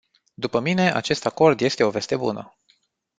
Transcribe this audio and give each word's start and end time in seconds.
După 0.33 0.59
mine, 0.59 0.91
acest 0.93 1.25
acord 1.25 1.61
este 1.61 1.83
o 1.83 1.89
veste 1.89 2.15
bună. 2.15 2.55